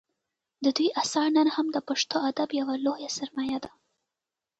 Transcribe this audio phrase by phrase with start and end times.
[0.63, 3.71] د دوی اثار نن هم د پښتو ادب یوه لویه سرمایه ده